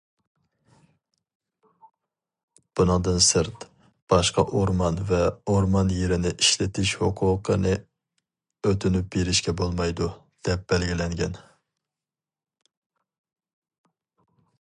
[2.79, 3.67] بۇنىڭدىن سىرت،
[4.13, 5.19] باشقا ئورمان ۋە
[5.53, 7.75] ئورمان يېرىنى ئىشلىتىش ھوقۇقىنى
[8.71, 10.09] ئۆتۈنۈپ بېرىشكە بولمايدۇ،
[10.49, 11.37] دەپ بەلگىلەنگەن.